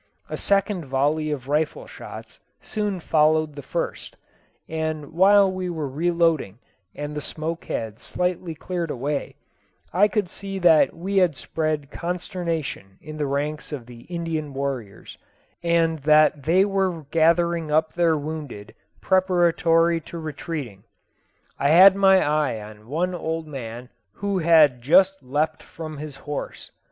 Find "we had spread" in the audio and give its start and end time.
10.95-11.91